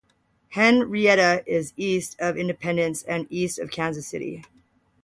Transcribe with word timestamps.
Henrietta 0.53 1.43
is 1.45 1.73
east 1.77 2.15
of 2.17 2.35
Independence 2.35 3.03
and 3.03 3.27
east 3.29 3.59
of 3.59 3.69
Kansas 3.69 4.07
City. 4.07 4.43